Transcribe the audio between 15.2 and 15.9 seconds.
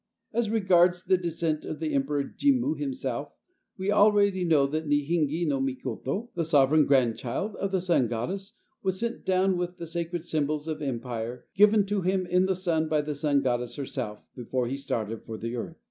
for the earth.